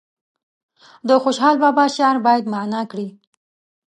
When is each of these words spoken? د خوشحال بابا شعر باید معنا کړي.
د 1.07 1.09
خوشحال 1.23 1.55
بابا 1.63 1.85
شعر 1.95 2.17
باید 2.25 2.45
معنا 2.53 2.81
کړي. 2.91 3.07